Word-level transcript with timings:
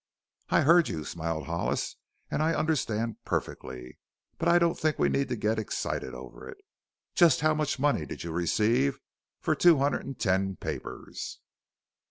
"I 0.49 0.61
heard 0.61 0.89
you," 0.89 1.05
smiled 1.05 1.45
Hollis, 1.45 1.95
"and 2.31 2.41
I 2.41 2.55
understand 2.55 3.23
perfectly. 3.23 3.99
But 4.39 4.47
I 4.49 4.57
don't 4.57 4.73
think 4.75 4.97
we 4.97 5.09
need 5.09 5.29
to 5.29 5.35
get 5.35 5.59
excited 5.59 6.15
over 6.15 6.49
it. 6.49 6.57
Just 7.13 7.41
how 7.41 7.53
much 7.53 7.77
money 7.77 8.07
did 8.07 8.23
you 8.23 8.31
receive 8.31 8.97
for 9.41 9.53
the 9.53 9.59
two 9.61 9.77
hundred 9.77 10.07
and 10.07 10.17
ten 10.17 10.55
papers?" 10.55 11.37